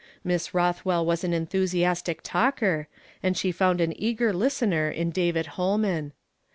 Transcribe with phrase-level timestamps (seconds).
[0.23, 2.87] Miss llothwell was an enthusiastic talker,
[3.21, 6.13] and she found an eager listener in David Ifolnian.